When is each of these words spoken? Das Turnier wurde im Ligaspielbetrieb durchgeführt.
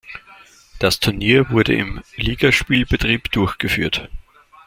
Das 0.79 0.99
Turnier 0.99 1.51
wurde 1.51 1.75
im 1.75 2.01
Ligaspielbetrieb 2.15 3.31
durchgeführt. 3.31 4.09